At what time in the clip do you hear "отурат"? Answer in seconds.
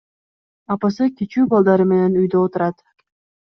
2.49-2.87